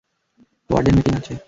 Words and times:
Warden 0.69 0.93
meeting 0.97 1.13
আছে। 1.19 1.33